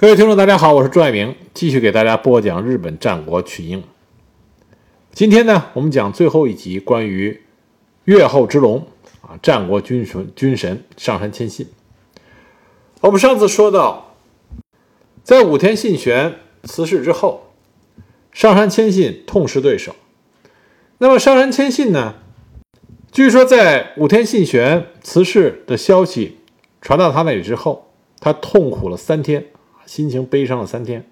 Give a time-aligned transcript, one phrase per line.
[0.00, 3.82] 各位听众，大家好，我是朱爱明，继续给大家播讲日本战国群英。
[5.10, 7.42] 今天呢，我们讲最后一集关于
[8.04, 8.86] 越后之龙
[9.22, 11.66] 啊，战国军神军神上杉谦信。
[13.00, 14.14] 我们上次说到，
[15.24, 17.48] 在武田信玄辞世之后，
[18.30, 19.96] 上杉谦信痛失对手。
[20.98, 22.14] 那么上杉谦信呢，
[23.10, 26.38] 据说在武田信玄辞世的消息
[26.80, 27.90] 传到他那里之后，
[28.20, 29.46] 他痛苦了三天。
[29.88, 31.06] 心情悲伤了三天，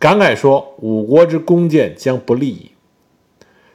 [0.00, 2.72] 感慨说：“五国之弓箭将不利矣。”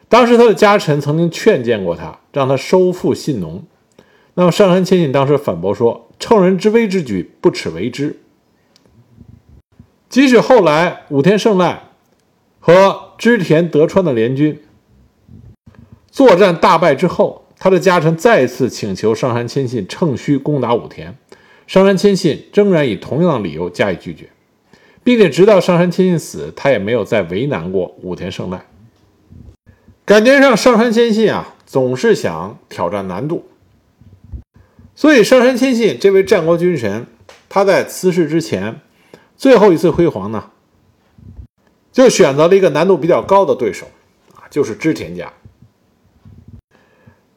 [0.10, 3.64] 当时他的家臣曾经劝谏过他，让他收复信浓。
[4.34, 8.20] 那么上杉谦信当时反驳说：“乘人之危之举，不耻为之。”
[10.10, 11.84] 即使后来武田胜赖
[12.60, 14.62] 和织田德川的联军
[16.12, 21.18] 作战大败之后，他的家臣再次请求上杉谦信乘虚攻打武田，
[21.68, 24.30] 上杉谦信仍然以同样的理由加以拒绝。
[25.04, 28.66] 并且直到上杉谦信死，他也没有再为难过武田胜赖。
[30.06, 33.46] 感觉上上杉谦信啊，总是想挑战难度。
[34.96, 37.06] 所以上杉谦信这位战国军神，
[37.50, 38.80] 他在辞世之前
[39.36, 40.52] 最后一次辉煌呢，
[41.92, 43.88] 就选择了一个难度比较高的对手
[44.36, 45.34] 啊，就是织田家。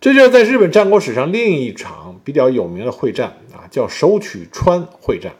[0.00, 5.36] 这就是在日本战国史上另一场比较有名的会战啊，叫首取川会战。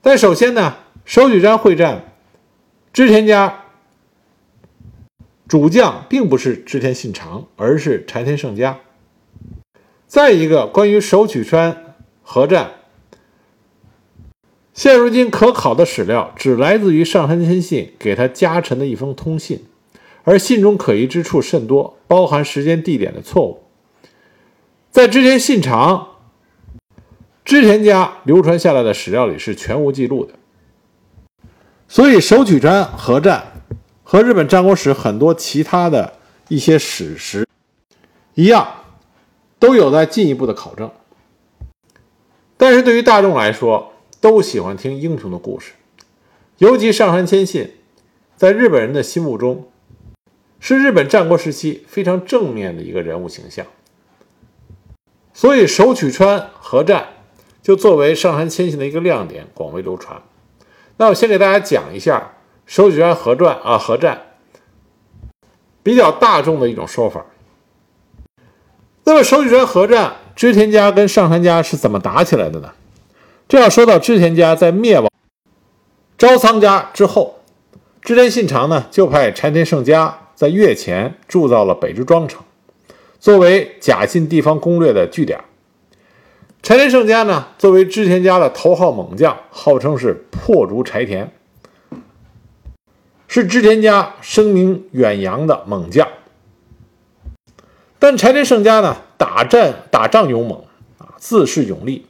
[0.00, 2.14] 但首先呢，首曲山会战，
[2.90, 3.64] 织田家
[5.46, 8.80] 主将并不是织田信长，而是柴田胜家。
[10.06, 12.70] 再一个，关于首取川合战，
[14.72, 19.66] 现如今可考的史料只来自于上杉谦信给他家臣的一封通信，
[20.24, 23.67] 而信中可疑之处甚多，包含时间、地点的错误。
[24.98, 26.08] 在织田信长。
[27.44, 30.34] 织田家流传下来的史料里是全无记录的，
[31.86, 33.62] 所以手取川合战
[34.02, 36.14] 和日本战国史很多其他的
[36.48, 37.46] 一些史实
[38.34, 38.66] 一样，
[39.60, 40.90] 都有待进一步的考证。
[42.56, 45.74] 但是对于大众来说，都喜欢听英雄的故事，
[46.56, 47.70] 尤其上杉谦信，
[48.34, 49.68] 在日本人的心目中，
[50.58, 53.64] 是日本战国时期非常正面的一个人物形象，
[55.38, 57.10] 所以手取川合战。
[57.62, 60.20] 就作为上杉谦信的一个亮点，广为流传。
[60.96, 62.32] 那我先给大家讲一下
[62.66, 64.22] 手举川合战啊，合战
[65.82, 67.26] 比较大众的一种说法。
[69.04, 72.72] 那么手举川合战，织田家跟上杉家是怎么打起来的呢？
[73.46, 75.10] 这要说到织田家在灭亡
[76.16, 77.40] 朝仓家之后，
[78.00, 82.42] 织田信长呢就派柴田胜家在越前铸造了北之庄城，
[83.20, 85.40] 作为假信地方攻略的据点。
[86.62, 91.32] 柴田胜家呢，作为织田家的头号猛将，号称是破竹柴田，
[93.26, 96.06] 是织田家声名远扬的猛将。
[97.98, 100.64] 但柴田胜家呢，打战打仗勇猛
[100.98, 102.06] 啊，自恃勇力，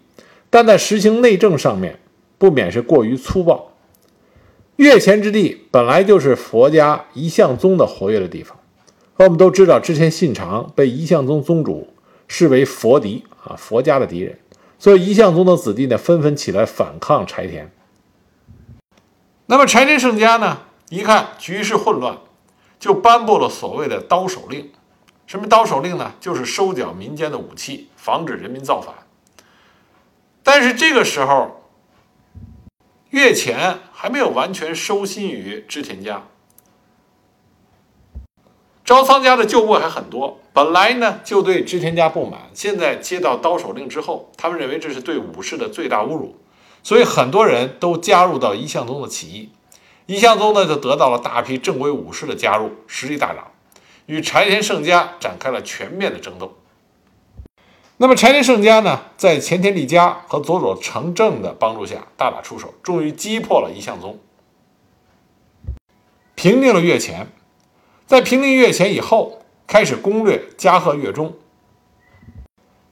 [0.51, 1.99] 但在实行内政上面，
[2.37, 3.73] 不免是过于粗暴。
[4.77, 8.58] 越前之地本来就是佛家一向宗的活跃的地方，
[9.19, 11.93] 我们都知道，之前信长被一向宗宗主
[12.27, 13.25] 视为佛敌。
[13.45, 14.39] 啊，佛家的敌人，
[14.79, 17.73] 所以一向宗的子弟呢，纷纷起来反抗柴田。
[19.47, 22.19] 那么柴田胜家呢，一看局势混乱，
[22.79, 24.71] 就颁布了所谓的刀手令。
[25.27, 26.13] 什么刀手令呢？
[26.21, 28.95] 就是收缴民间的武器，防止人民造反。
[30.43, 31.63] 但是这个时候，
[33.11, 36.25] 越前还没有完全收心于织田家。
[38.89, 46.39] 招仓家的旧部还很多，本来呢就对织田家不满，现在接到刀手令之后，他们认为这是对武士的最大侮辱，
[46.83, 49.51] 所以很多人都加入到一向宗的起义。
[50.07, 53.49] 一向宗呢就得到了大批正规武士的加入，实力大涨，
[54.07, 56.57] 与柴田胜家展开了全面的争斗。
[57.99, 64.19] 那么柴田胜家呢，在前田利家和佐佐成正的帮助下大打出手，终于击破了一向宗，
[66.35, 67.31] 平定了越前。
[68.09, 71.35] 在平定越前以后，开始攻略加贺、越中。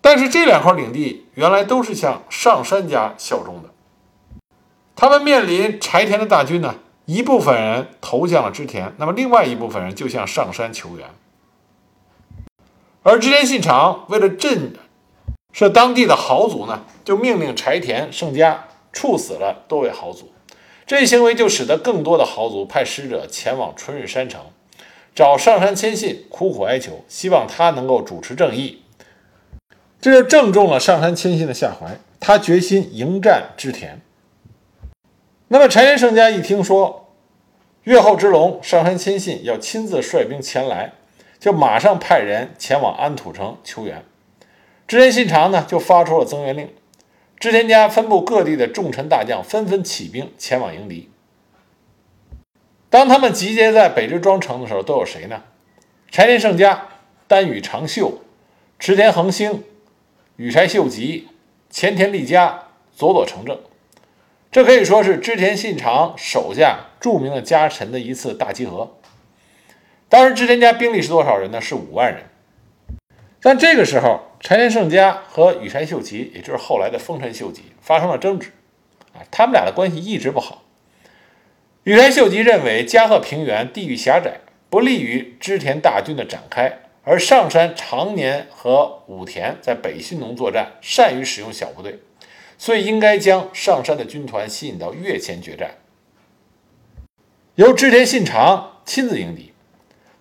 [0.03, 3.71] 但是这两块领地原来都是向上杉家效忠的。
[4.95, 6.75] 他们面临柴田的大军呢，
[7.07, 11.09] 一部分人投向了织田，那么另外一部分人就向上杉求援。
[13.03, 14.75] 而织田信长为了震
[15.51, 20.31] 慑当地的豪族呢，就命令柴田胜家处死了多位豪族。
[20.87, 24.43] 这一行为就使得更多的豪族派使者前往春日山城。
[25.17, 28.83] 找上杉谦信苦苦哀求，希望他能够主持正义，
[29.99, 31.99] 这就正中了上杉谦信的下怀。
[32.21, 34.03] 他决心迎战织田。
[35.49, 37.09] 那么柴田胜家一听说
[37.85, 40.93] 越后之龙上杉谦信要亲自率兵前来，
[41.39, 44.05] 就马上派人前往安土城求援。
[44.87, 46.69] 织田信长呢，就发出了增援令。
[47.41, 51.09] 织田家分布各地的重臣大将纷纷起兵前往迎敌。
[52.97, 55.43] 当他们集结在北之庄城的时候，都有谁呢？
[56.11, 56.89] 柴田胜家、
[57.29, 58.23] 丹羽长秀、
[58.79, 59.65] 池田恒兴、
[60.37, 61.29] 羽柴秀吉、
[61.69, 63.61] 前田利家、佐佐成正。
[64.51, 68.97] 这可以说是织田信长手下著名的家臣的一次大集合。
[70.09, 71.61] 当时织田家兵力是多少人呢？
[71.61, 72.23] 是五万人。
[73.43, 78.53] 但这个时候，柴田胜家和羽柴秀吉，也就是后来的丰臣秀吉，发生了争执。
[79.13, 80.63] 啊，他们俩的关系一直不好。
[81.87, 92.01] 羽田秀吉认为加贺平原地域狭窄，不利于织田大军的展开，而上山常年和武田在北新农作战，善于使用小部队，
[92.59, 95.77] 所以应该将上山的军团吸引到越前决战，
[97.55, 99.53] 由织田信长亲自迎敌。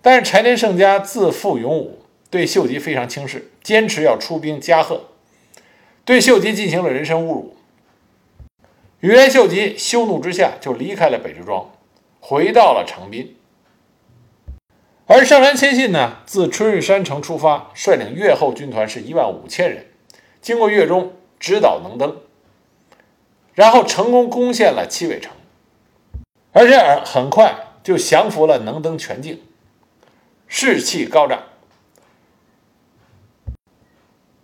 [0.00, 2.02] 但是柴田胜家自负勇武。
[2.30, 5.06] 对秀吉非常轻视，坚持要出兵加贺，
[6.04, 7.55] 对秀吉进行了人身侮辱。
[9.00, 11.70] 羽柴秀吉羞怒之下，就离开了北之庄，
[12.18, 13.36] 回到了长滨。
[15.06, 19.86] 而上杉谦信呢，自春日山城出发，率领越后军团是一万五千人，
[20.40, 22.22] 经过越中，直捣能登，
[23.54, 25.32] 然后成功攻陷了七尾城，
[26.52, 27.54] 而且很快
[27.84, 29.42] 就降服了能登全境，
[30.48, 31.42] 士气高涨。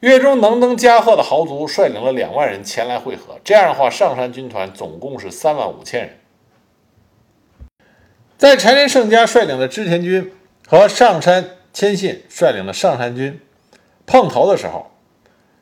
[0.02, 6.19] 越中能登加贺的豪族率领了两万人前来会合，这样的话，上山军团总共是三万五千人。
[8.37, 10.32] 在柴田胜家率领的织田军
[10.66, 13.40] 和上山谦信率领的上山军
[14.04, 14.90] 碰头的时候，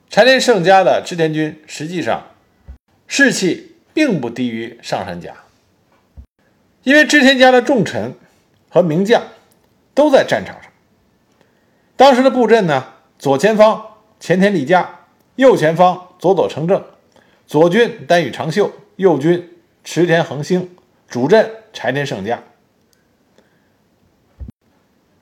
[0.09, 2.29] 柴田胜家的织田军实际上
[3.07, 5.35] 士气并不低于上山家，
[6.83, 8.15] 因为织田家的重臣
[8.71, 9.23] 和名将
[9.93, 10.73] 都在战场上。
[11.95, 13.90] 当时的布阵呢，左前方。
[14.21, 15.01] 前田利家，
[15.37, 16.85] 右前方佐佐成正，
[17.47, 20.77] 左军丹羽长秀，右军池田恒兴，
[21.09, 22.43] 主阵柴田胜家。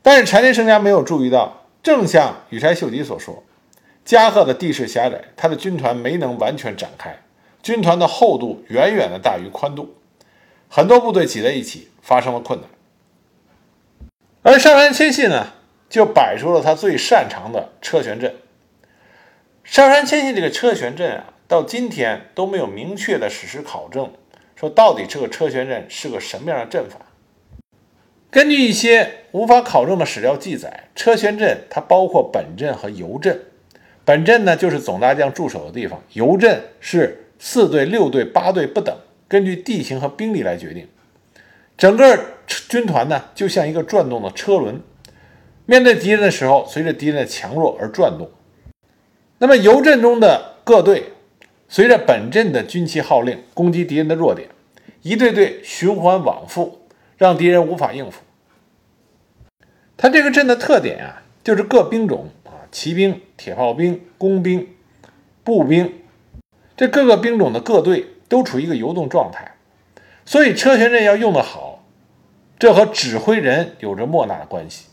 [0.02, 3.44] 但是柴田胜家没有注意到，正像羽柴秀吉所说，
[4.04, 7.22] 加贺的地势狭窄，他的军团没能完全展开，
[7.62, 9.94] 军团的厚度远远的大于宽度，
[10.68, 12.68] 很多部队挤在一起发生了困难。
[14.42, 15.52] 而上杉谦信呢，
[15.88, 18.34] 就摆出了他最擅长的车旋阵。
[19.70, 24.10] 上杉谦信这个车旋阵啊，到今天都没有明确的史实考证，
[24.56, 26.96] 说到底这个车旋阵是个什么样的阵法。
[28.30, 33.42] 根据一些无法考证的史料记载，车旋阵它包括本阵和游阵。
[34.06, 38.96] 本阵呢就是总大将驻守的地方，游阵是四队、六队、八队不等，
[39.28, 40.88] 根据地形和兵力来决定。
[41.76, 42.18] 整个
[42.70, 44.80] 军团呢就像一个转动的车轮，
[45.66, 48.30] 面对敌人的时候，随着敌人的强弱而转动。
[49.40, 51.12] 那么游阵中的各队，
[51.68, 54.48] 随着本阵的军旗号令，攻击敌人的弱点，
[55.02, 56.80] 一队队循环往复，
[57.16, 58.22] 让敌人无法应付。
[59.96, 64.66] 它这个阵的特点啊，就是各兵种啊，骑兵、铁炮兵、工兵、
[65.44, 65.92] 步兵，
[66.76, 69.54] 这各个兵种的各队都处于一个游动状态。
[70.24, 71.84] 所以车旋阵要用得好，
[72.58, 74.86] 这和指挥人有着莫大的关系。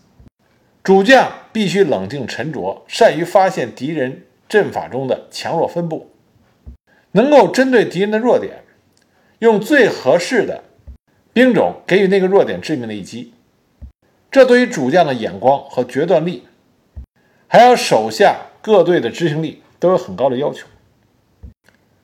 [0.84, 4.22] 主将必须冷静沉着，善于发现敌人。
[4.48, 6.12] 阵法中的强弱分布，
[7.12, 8.64] 能够针对敌人的弱点，
[9.40, 10.64] 用最合适的
[11.34, 13.34] 兵种给予那个弱点致命的一击。
[14.30, 16.44] 这对于主将的眼光和决断力，
[17.48, 20.68] 还有手下各队的执行力都有很高的要求。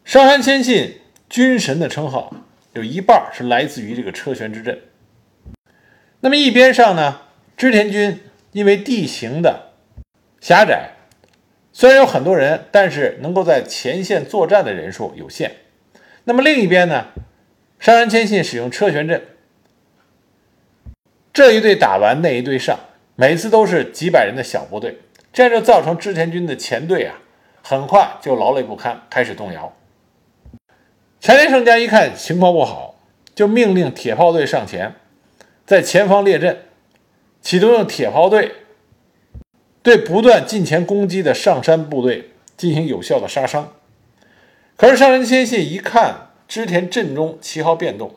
[0.04, 2.34] 上杉谦信军神的称号
[2.74, 4.82] 有一半是来自于这个车旋之阵。
[6.22, 7.22] 那么一边上呢，
[7.58, 8.22] 织田军
[8.52, 9.74] 因为地形的
[10.40, 10.92] 狭窄。
[11.82, 15.54] 虽然有很多人，但是能够在前线作战的人数有限。
[16.26, 17.08] 那么另一边呢？
[17.80, 19.20] 上杉谦信使用车旋阵，
[21.34, 22.78] 这一队打完那一队上，
[23.16, 25.00] 每次都是几百人的小部队，
[25.34, 27.16] 这样就造成织田军的前队啊，
[27.64, 29.76] 很快就劳累不堪，开始动摇。
[31.20, 33.00] 柴田胜家一看情况不好，
[33.34, 34.94] 就命令铁炮队上前，
[35.66, 36.60] 在前方列阵，
[37.42, 38.52] 企图用铁炮队。
[39.84, 43.74] 对不断近前攻击的上山部队进行有效的杀伤。
[44.78, 48.16] 可是上杉谦信一看织田阵中旗号变动，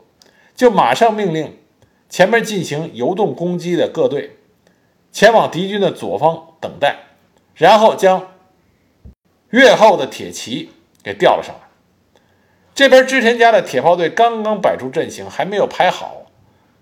[0.55, 1.57] 就马上命令
[2.09, 4.39] 前面进行游动攻击的各队
[5.11, 6.97] 前往敌军的左方等待，
[7.55, 8.33] 然后将
[9.51, 10.71] 越后的铁骑
[11.03, 11.61] 给调了上来。
[12.75, 16.27] 这边织田家的铁炮队刚刚摆出阵型，还没有排好，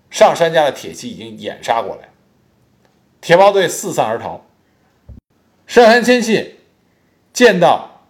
[0.09, 2.09] 上杉家的铁骑已经掩杀过来，
[3.21, 4.43] 铁炮队四散而逃。
[5.67, 6.55] 上杉谦信
[7.31, 8.05] 见到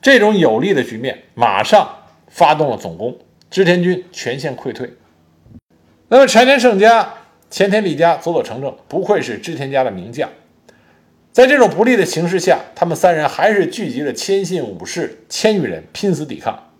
[0.00, 1.96] 这种有利的局面，马上
[2.28, 3.18] 发动了总攻，
[3.50, 4.94] 织田军全线溃退。
[6.08, 7.14] 那么柴田胜家、
[7.50, 10.28] 前田利家、佐佐成正，不愧是织田家的名将。
[11.32, 16.70] 在这种不利的形势下，他们三人还是聚集了千信武士千余人，拼死抵抗。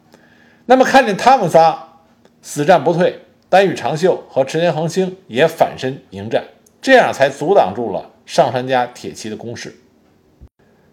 [0.66, 2.00] 那么看见他们仨
[2.42, 6.44] 死战不退，丹羽长秀和池田恒星也反身迎战，
[6.80, 9.74] 这样才阻挡住了上杉家铁骑的攻势。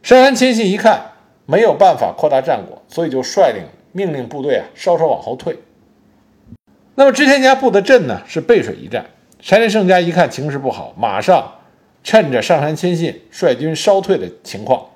[0.08, 1.12] 上杉谦信一看
[1.46, 5.60] 没有办法扩大战果，所以就率领命令部队啊稍稍往后退。
[6.96, 9.08] 那么织田家布的阵呢是背水一战，
[9.42, 11.56] 柴田胜家一看情势不好，马上
[12.06, 14.92] 趁着上杉谦信率军稍退的情况，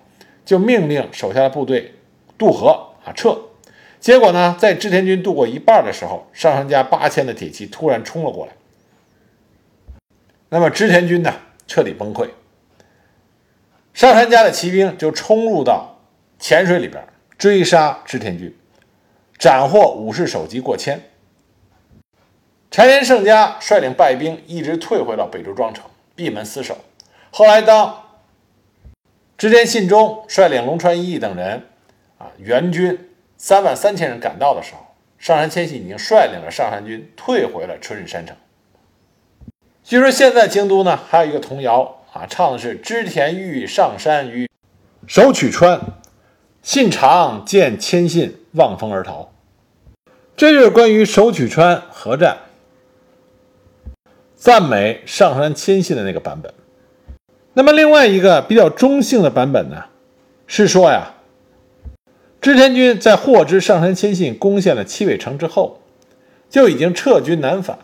[0.45, 1.93] 就命令手下的部队
[2.37, 2.69] 渡河
[3.03, 3.37] 啊撤。
[3.99, 8.53] 结果呢，在织田军渡过一半的时候，上杉家八千的铁骑突然冲了过来，
[10.47, 11.33] 那么织田军呢
[11.67, 12.29] 彻底崩溃，
[13.93, 15.99] 上杉家的骑兵就冲入到
[16.39, 17.05] 浅水里边
[17.37, 18.57] 追杀织田军，
[19.37, 21.01] 斩获武士首级过千。
[22.69, 26.77] 柴田胜家率领败兵一直退回到北周庄城，闭门死守。
[27.31, 28.03] 后来，当
[29.37, 31.67] 织田信忠率领龙川一义等人
[32.17, 38.37] 啊援军三万三千人赶到的时候，上杉谦信已经率领了上杉军退回了春日山城。
[39.83, 44.49] 据说现在京都呢还有一个童谣啊，唱的是织田玉上山于
[45.07, 45.79] 守取川，
[46.61, 49.31] 信长见千信望风而逃。
[50.35, 52.37] 这就是关于守取川合战。
[54.35, 56.53] 赞美上杉谦信的那个版本。
[57.53, 59.85] 那么另外一个比较中性的版本呢，
[60.47, 61.13] 是说呀，
[62.41, 65.79] 织田军在获知上杉谦信攻陷了七尾城之后，
[66.49, 67.79] 就已经撤军南返。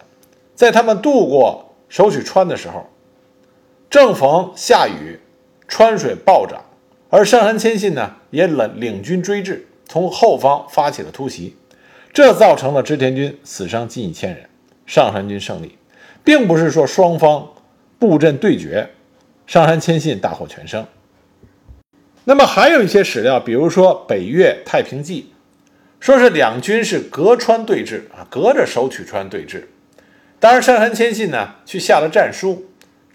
[0.53, 2.87] 在他们渡过守取川的时候，
[3.89, 5.19] 正逢下雨，
[5.67, 6.63] 川水暴涨，
[7.09, 11.55] 而上杉谦信呢也领领军追至，从后方发起了突袭，
[12.11, 14.49] 这造成了织田军死伤近一千人，
[14.85, 15.77] 上杉军胜利。
[16.23, 17.47] 并不是说双方
[17.97, 18.89] 布阵对决，
[19.45, 20.85] 上杉谦信大获全胜。
[22.25, 25.31] 那么还有一些史料，比如说《北岳太平记》，
[26.05, 29.63] 说是两军是隔川对峙啊，隔着手取川对峙。
[30.37, 32.65] 当然，上杉谦信呢去下了战书，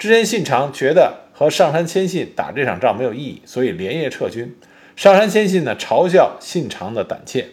[0.03, 4.53] 织田信长觉得和上杉谦信打这场仗没有意义，所以连夜撤军。
[4.97, 7.51] 上杉谦信呢嘲笑信长的胆怯。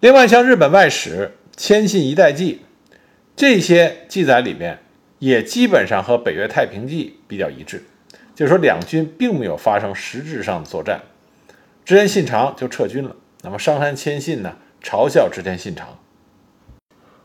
[0.00, 2.60] 另外，像日本外史《谦信一代记》。
[3.34, 4.80] 这些记载里面
[5.20, 7.82] 也基本上和《北岳太平记》比较一致，
[8.34, 11.00] 就是说两军并没有发生实质上的作战，
[11.86, 13.16] 织田信长就撤军了。
[13.40, 15.98] 那么上杉谦信呢，嘲笑织田信长。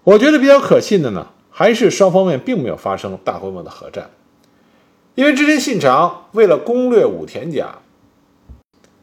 [0.06, 4.10] 我觉得比较可信的呢，还是双方面并没有发生大规模的核战，
[5.14, 7.76] 因为织田信长为了攻略武田家，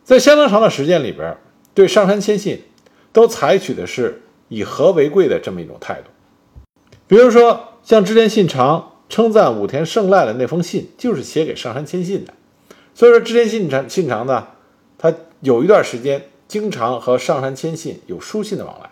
[0.03, 1.37] 在相当长的时间里边，
[1.75, 2.65] 对上杉谦信
[3.13, 6.11] 都采取的是以和为贵的这么一种态度。
[7.07, 12.35] 比如说，像织田信长称赞武田胜赖的那封信，就是写给上杉谦信的。
[12.93, 14.49] 所以说，织田信长信长呢，
[14.99, 18.90] 他有一段时间经常和上杉谦信有书信的往来。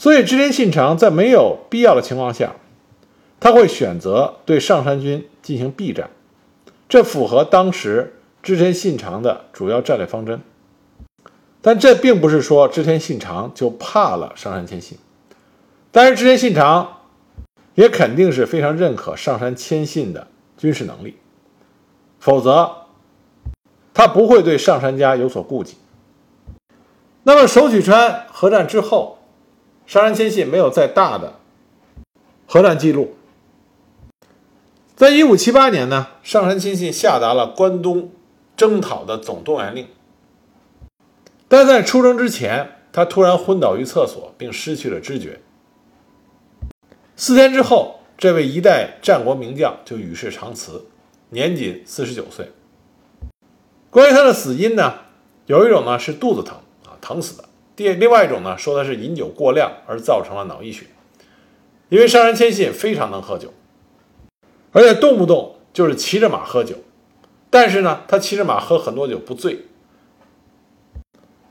[0.00, 2.54] 所以，织田信长在没有必要的情况下，
[3.38, 6.08] 他会选择对上杉军进行避战，
[6.88, 10.40] 这符合当时织田信长的主要战略方针。
[11.60, 14.96] 但这并不是说织田信长就怕了上杉谦信。
[15.92, 17.00] 但是织田信长
[17.74, 21.16] 也肯定是非常认可上杉谦信的军事能力，
[22.18, 22.74] 否则
[23.92, 25.76] 他不会对上杉家有所顾忌。
[27.24, 29.18] 那么手取川合战之后，
[29.90, 31.40] 上杉谦信没有再大的
[32.46, 33.16] 核战记录。
[34.94, 38.12] 在一五七八年呢，上杉谦信下达了关东
[38.56, 39.88] 征讨的总动员令，
[41.48, 45.40] 但在出征之前，他突然昏倒于厕所，并失去了知觉。
[47.16, 50.84] 四天之后，这位一代战国名将就与世长辞，
[51.30, 52.52] 年仅四十九岁。
[53.90, 55.00] 关于他的死因呢，
[55.46, 57.48] 有一种呢是肚子疼啊，疼死的；
[57.80, 60.84] 第另外一种呢说他是饮酒过量而造成了脑溢血。
[61.88, 63.54] 因为上杉谦信非常能喝酒，
[64.70, 66.74] 而且动不动就是骑着马喝酒，
[67.48, 69.64] 但是呢，他骑着马喝很多酒不醉，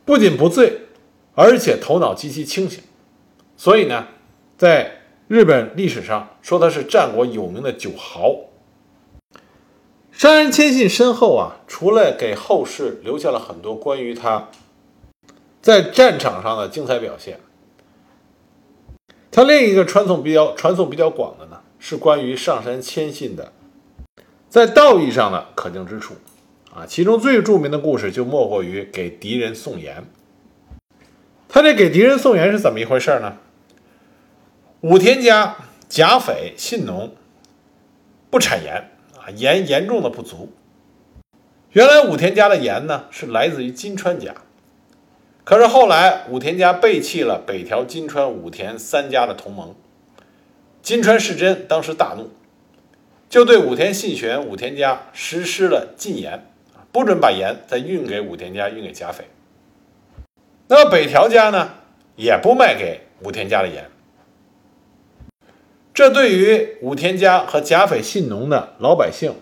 [0.05, 0.81] 不仅不醉，
[1.33, 2.83] 而且头脑极其清醒，
[3.57, 4.09] 所以呢，
[4.55, 8.35] 在日本历史上说他是战国有名的酒豪。
[10.11, 14.49] 上杉谦信身后啊，除了给后世留下了很多关于他
[15.61, 17.39] 在战场上的精彩表现。
[19.31, 23.53] 他另一个传颂比较传颂比较广的呢，是关于上杉谦信的
[24.49, 26.15] 在道义上的可敬之处
[26.73, 26.85] 啊。
[26.87, 30.03] 其中最著名的故事就莫过于给敌人送盐。
[31.47, 33.37] 他这给敌人送盐是怎么一回事呢？
[34.81, 37.13] 武田家甲斐信浓
[38.29, 40.51] 不产盐啊，盐严重的不足。
[41.71, 44.33] 原来武田家的盐呢是来自于金川家。
[45.49, 49.73] 可是后来，武田家背弃了北条、金川、武田三家的同盟。
[50.83, 52.29] 金川世真当时大怒，
[53.31, 56.45] 就对武田信玄、武田家实施了禁盐，
[56.91, 59.23] 不准把盐再运给武田家、运给甲斐。
[60.67, 61.71] 那么北条家呢，
[62.15, 63.89] 也不卖给武田家的盐。
[65.95, 69.33] 这对于武田家和甲斐信浓的老百姓，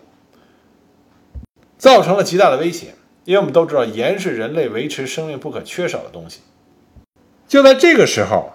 [1.77, 2.93] 造成了极大的威胁。
[3.27, 6.39] 因为我们都知道，盐是人类维持生命不可缺少的东西。
[7.45, 8.53] 就在这个时候，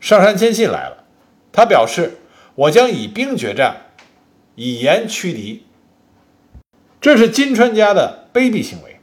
[0.00, 1.04] 上杉谦信来了，
[1.52, 2.18] 他表示
[2.56, 3.76] ：“我将以兵决战，
[4.56, 5.62] 以盐驱敌。”
[7.00, 8.98] 这是金川家的卑鄙行为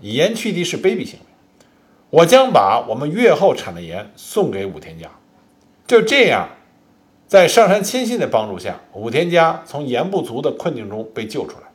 [0.00, 1.26] 以盐驱敌是卑鄙行为。
[2.08, 5.10] 我将把我们越后产的盐送给武田家。
[5.86, 6.48] 就这样，
[7.26, 11.67] 在上杉谦信的帮助下，武田家从盐不足的困境中被救出来。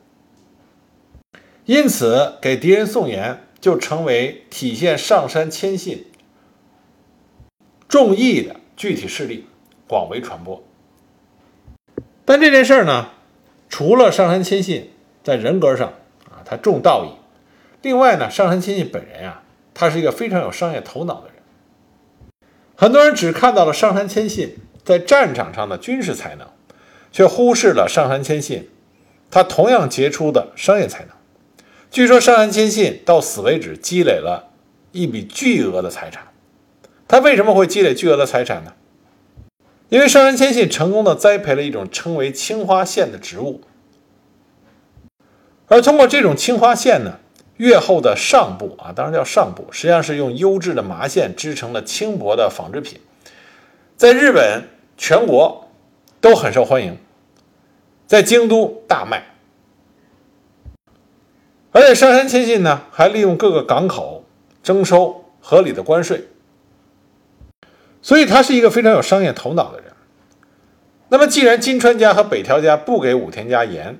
[1.66, 6.06] 因此，给敌人送盐就成为体现上山谦信
[7.88, 9.46] 重义的具体事例，
[9.88, 10.62] 广为传播。
[12.26, 13.10] 但这件事儿呢，
[13.70, 14.90] 除了上山谦信
[15.22, 15.88] 在人格上
[16.30, 17.16] 啊，他重道义，
[17.80, 19.42] 另外呢，上山谦信本人啊，
[19.72, 21.36] 他是一个非常有商业头脑的人。
[22.76, 26.46] 很多人只看到了上山谦信在战场上的军事才能，
[27.10, 28.68] 却忽视了上山谦信
[29.30, 31.14] 他同样杰出的商业才能。
[31.94, 34.50] 据说上杉谦信到死为止积累了
[34.90, 36.26] 一笔巨额的财产。
[37.06, 38.72] 他为什么会积累巨额的财产呢？
[39.90, 43.60] 因为上杉谦信成功的栽培了一种称为青花线的植物，
[45.68, 47.20] 而通过这种青花线呢，
[47.58, 52.98] 越后的上部啊，当然叫上部，实际上是用优质的麻线织成了轻薄的纺织品，
[53.96, 54.64] 在日本
[54.96, 55.68] 全国
[56.20, 56.98] 都很受欢迎，
[58.08, 59.33] 在京都大卖。
[61.74, 64.24] 而且上杉谦信呢，还利用各个港口
[64.62, 66.28] 征收合理的关税，
[68.00, 69.92] 所以他是一个非常有商业头脑的人。
[71.08, 73.98] 那么，既然金川家和北条家不给武田家盐，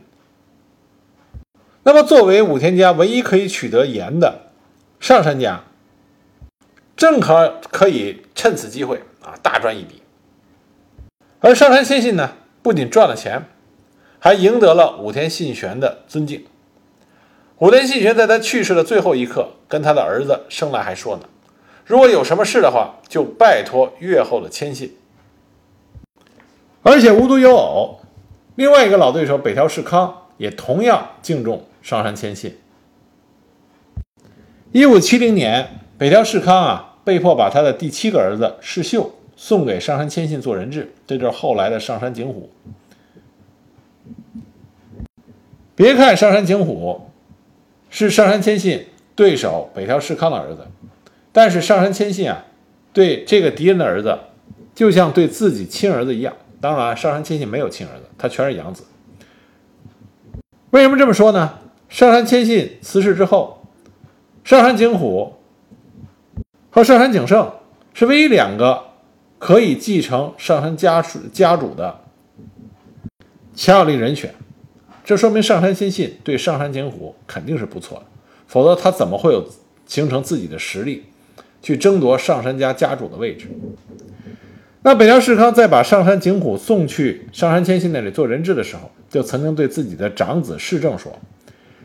[1.83, 4.43] 那么作为武田家唯一可以取得盐的
[5.01, 5.65] 上杉家，
[6.97, 10.01] 正好可以趁此机会啊大赚一笔。
[11.41, 13.49] 而上杉谦信呢，不仅赚了钱，
[14.21, 16.47] 还赢得了武田信玄的尊敬。
[17.61, 21.23] 武田信玄在他去世的最后一刻，跟他的儿子生来还说呢
[21.87, 24.97] ：“如果有什么事的话，就拜托越后的谦信。”
[26.83, 28.01] 而且无独有偶，
[28.57, 32.59] 另外一个老对手北条氏康也同样敬重上杉谦信。
[34.73, 42.51] 一五七零年，北条氏康啊被迫把他的第七个儿子世秀送给上杉谦信做人质，这就是后来的上杉景虎。
[45.77, 47.11] 别看上杉景虎。
[47.97, 50.67] 是上杉谦信对手北条氏康的儿子，
[51.31, 52.45] 但是上杉谦信啊，
[52.93, 54.19] 对这个敌人的儿子，
[54.75, 56.35] 就像对自己亲儿子一样。
[56.61, 58.83] 当然，上杉谦信没有亲儿子，他全是养子。
[60.71, 61.61] 为什么这么说呢？
[61.89, 63.65] 上杉谦信辞世之后，
[64.43, 65.35] 上杉景虎
[66.71, 67.49] 和上杉景胜
[67.93, 68.87] 是唯一两个
[69.39, 72.01] 可以继承上杉家属家主的
[73.55, 74.35] 强有力人选。
[75.05, 78.07] 这说明上杉谦信对上杉景虎肯定是不错的，
[78.47, 79.47] 否则他怎么会有
[79.87, 81.05] 形成自己的实力，
[81.61, 83.49] 去争夺上杉家家主的位置？
[84.83, 91.11] 那北条氏康在把上杉景虎送去上杉谦信那里做人质的时候，就曾经对自己的长子世政说：“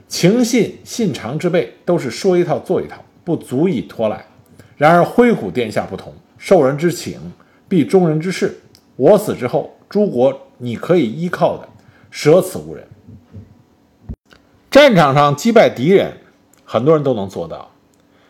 [0.07, 4.25] 情信信长之辈都是说一套做一套，不足以托赖。
[4.77, 7.19] 然而辉虎殿下不同，受人之请，
[7.67, 8.57] 必忠人之事。
[8.95, 11.67] 我死之后，诸国你可以依靠的，
[12.11, 12.85] 舍此无人。”
[14.71, 16.17] 战场上击败敌人，
[16.63, 17.71] 很多人都能做到；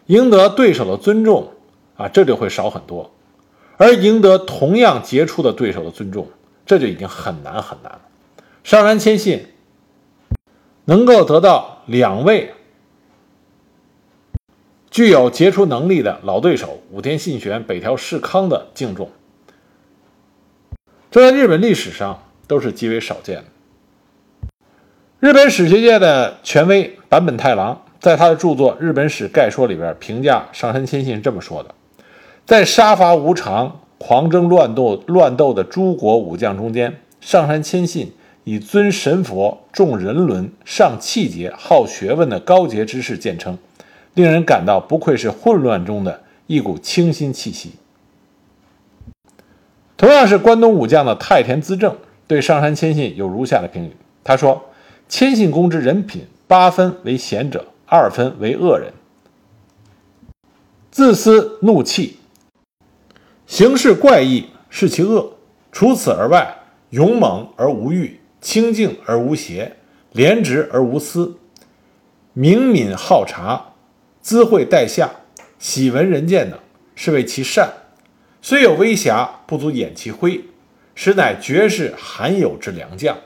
[0.06, 1.52] 赢得对手的尊重，
[1.98, 3.12] 啊，这就会少很多；
[3.78, 6.28] 而赢得同样杰出的对手的尊重，
[6.66, 8.02] 这就已经很难很难了。
[8.64, 9.48] 上杉谦信
[10.86, 12.54] 能够得到两位
[14.90, 19.10] 具有杰出能力的老对手武田信玄、北条氏康的敬重，
[21.12, 23.46] 这在日本历史上都是极为少见的。
[25.20, 31.76] 日本史学界的权威坂本太郎在他的著作《日本史概说》里边评价上杉谦信是这么说的：
[32.46, 38.14] 在杀伐无常、狂争乱斗、乱斗的诸国武将中间，上杉谦信
[38.46, 43.58] 以尊神佛、重人伦、尚气节、好学问的高洁之士见称，
[44.14, 47.74] 令人感到不愧是混乱中的一股清新气息。
[49.98, 53.92] 同样是关东武将的太田资政对上杉谦信有如下的评语：
[54.24, 54.64] 他说，
[55.10, 58.94] 谦信公之人品，八分为贤者，二分为恶人，
[60.92, 62.20] 自私怒气，
[63.48, 65.34] 行事怪异，是其恶。
[65.72, 66.60] 除此而外，
[66.92, 69.78] 勇猛而无欲，清静而无邪，
[70.12, 71.36] 廉直而无私，
[72.34, 73.74] 明敏好察，
[74.22, 75.10] 资惠待下，
[75.58, 76.60] 喜闻人见等，
[76.94, 77.74] 是为其善。
[78.44, 80.46] 虽有微瑕，不足掩其灰，
[80.94, 83.18] 实乃绝世罕有之良将。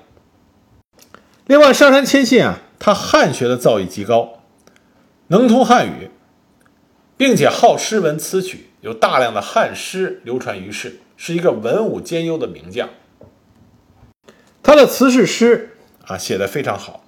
[1.46, 4.40] 另外，上杉谦信啊，他汉学的造诣极高，
[5.28, 6.10] 能通汉语，
[7.18, 12.90] 并且好诗文词曲，有大量的汉诗流传于世，是一个文武兼优的名将。
[14.62, 15.76] 他的词是诗
[16.06, 17.04] 啊，写的非常好，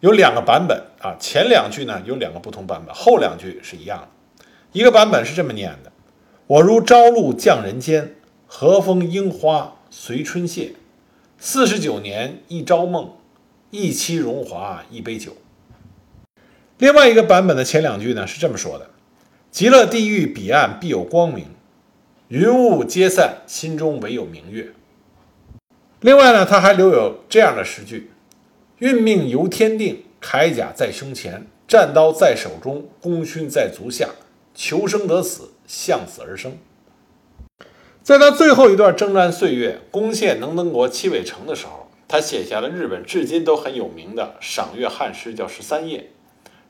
[0.00, 4.08] 有两个版本啊，前两句呢有两个不同版本，后两句是一样的。
[4.72, 5.92] 一个版本是这么念的。
[6.46, 8.14] 我如朝露降人间，
[8.46, 10.72] 和风樱花随春谢。
[11.38, 13.12] 四十九年一朝梦，
[13.76, 15.36] 一期荣华一杯酒。
[16.78, 18.90] 另外一个版本的前两句呢是这么说的：
[19.50, 21.46] 极乐地狱彼岸必有光明，
[22.28, 24.72] 云雾皆散，心中唯有明月。
[26.00, 28.10] 另外呢，他还留有这样的诗句：
[28.78, 34.08] 运命由天定，铠甲在胸前，战刀在手中，功勋在足下，
[34.54, 35.50] 求生得死。
[35.68, 36.56] 向死而生。
[38.00, 45.98] 在他最后一段征战岁月，攻陷能登国七尾城的时候，他写下了日本至今都很有名的赏月汉诗，叫《十三夜》。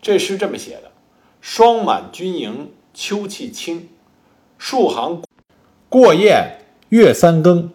[0.00, 0.92] 这诗这么写的
[1.40, 3.88] ：“霜满军营秋气清，
[4.56, 5.22] 数行
[5.88, 7.70] 过雁月三更。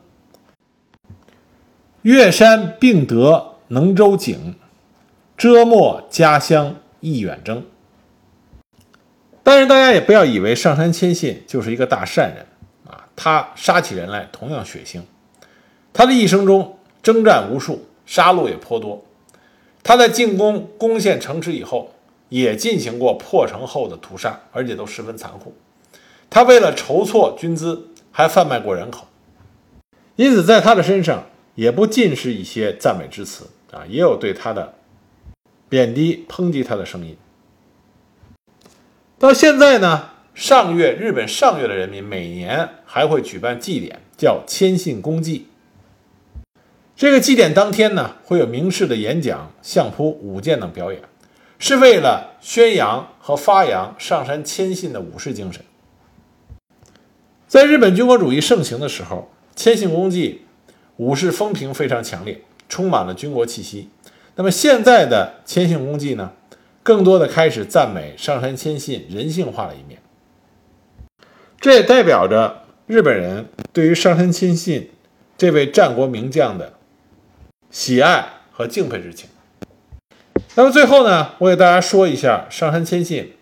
[2.02, 4.56] 月山并得能舟景，
[5.38, 7.66] 遮没家乡意远征。”
[9.44, 12.46] 但是大家也不要以为上杉谦信就是一个大善人
[12.88, 15.02] 啊，他杀起人来同样血腥。
[15.94, 19.04] 他的一生中征战无数，杀戮也颇多。
[19.84, 21.92] 他在进攻攻陷城池以后，
[22.30, 25.54] 也进行过破城后的屠杀，而且都十分残酷。
[26.30, 29.08] 他为了筹措军资，还贩卖过人口。
[30.16, 34.76] 因此，在他的身上也不尽是一些赞美之词啊，也有对他的
[35.68, 37.18] 贬低、抨击他的声音。
[39.18, 45.48] 到现在呢，上月日本上月的人民每年还会举办祭典，叫谦信公祭。
[47.02, 51.02] 这个祭典当天呢，会有名士的演讲、相扑、舞剑等表演，
[51.58, 55.64] 是为了宣扬和发扬上山谦信的武士精神。
[57.48, 60.46] 在日本军国主义盛行的时候，谦信公祭
[60.98, 63.90] 武士风评非常强烈，充满了军国气息。
[64.36, 66.34] 那么现在的谦信公祭呢？
[66.84, 70.00] 更多的开始赞美上山谦信人性化的一面，
[71.60, 74.92] 这也代表着日本人对于上杉谦信
[75.36, 76.74] 这位战国名将的
[77.72, 79.30] 喜爱和敬佩之情。
[80.56, 83.34] 那么最后呢，我给大家说一下上杉谦信，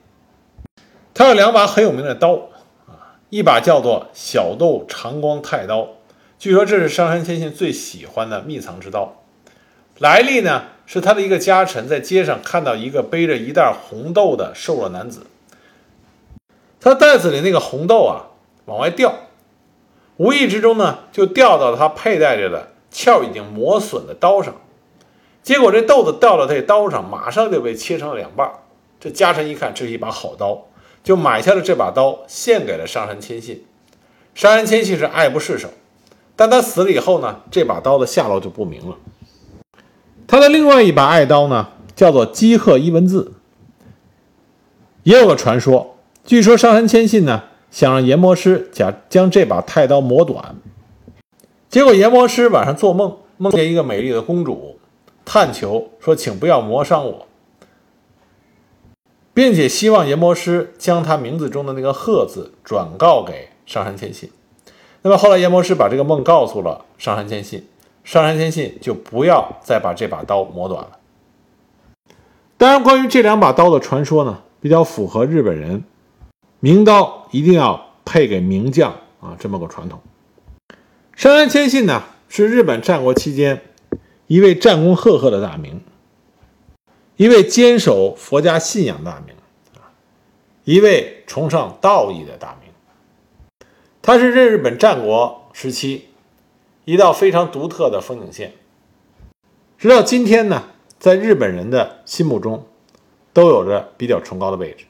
[1.13, 2.49] 他有两把很有名的刀
[2.87, 5.89] 啊，一把叫做小豆长光太刀，
[6.37, 9.23] 据说这是上杉谦信最喜欢的秘藏之刀，
[9.97, 10.63] 来历呢？
[10.85, 15.27] 是他的一个家臣在街上看到一个背着一袋红豆的瘦弱男子，
[16.79, 18.33] 他袋子里那个红豆啊
[18.65, 19.13] 往外掉，
[20.17, 24.55] 无意之中呢就掉到了他佩戴着的鞘已经磨损的刀上，
[25.43, 28.51] 结果这豆子掉到这刀上，马上就被切成了两半。
[28.99, 30.65] 这家臣一看这是一把好刀，
[31.03, 33.65] 就买下了这把刀，献给了上杉谦信。
[34.35, 35.69] 上杉谦信是爱不释手，
[36.35, 38.97] 但他死了以后呢，这把刀的下落就不明了。
[40.27, 43.33] 他的另外一把爱刀呢，叫做基鹤一文字。
[45.03, 50.57] 也有个传说，据说上杉谦信呢想让研磨师将将这把太刀磨短，
[51.69, 54.79] 结果研磨师晚上做梦，梦见一个美丽的公主，
[55.23, 57.27] 探求说：“请不要磨伤我，
[59.35, 64.31] 并且希望研磨师将他名字中的那个鹤字转告给上杉谦信。”
[65.03, 67.67] 那么后来研磨师把这个梦告诉了上杉谦信。
[68.03, 70.97] 上杉谦信就不要再把这把刀磨短了。
[72.57, 75.83] 当然，关于这两把刀的传说呢，比较符合日本人
[76.59, 80.01] 名刀一定要配给名将啊这么个传统。
[81.19, 83.61] 上杉谦信呢，是日本战国期间
[84.27, 85.81] 一位战功赫赫的大名，
[87.17, 89.35] 一位坚守佛家信仰大名，
[89.75, 89.91] 啊，
[90.63, 92.71] 一位崇尚道义的大名。
[94.01, 96.07] 它是日本战国时期
[96.85, 98.53] 一道非常独特的风景线。
[99.77, 102.65] 直到今天呢，在日本人的心目中，
[103.33, 104.85] 都有着比较崇高的位置。